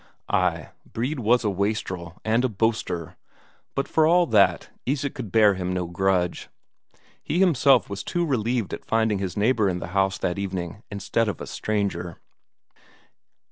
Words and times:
Ay, 0.29 0.71
Brede 0.83 1.19
was 1.19 1.43
a 1.43 1.49
wastrel 1.51 2.19
and 2.25 2.43
a 2.43 2.49
boaster, 2.49 3.17
but 3.75 3.87
for 3.87 4.07
all 4.07 4.25
that 4.25 4.71
Isak 4.83 5.13
could 5.13 5.31
bear 5.31 5.53
him 5.53 5.73
no 5.73 5.85
grudge; 5.85 6.49
he 7.21 7.37
himself 7.37 7.87
was 7.87 8.03
too 8.03 8.25
relieved 8.25 8.73
at 8.73 8.83
finding 8.83 9.19
his 9.19 9.37
neighbour 9.37 9.69
in 9.69 9.77
the 9.77 9.89
house 9.93 10.17
that 10.17 10.39
evening 10.39 10.81
instead 10.89 11.27
of 11.27 11.39
a 11.39 11.45
stranger. 11.45 12.17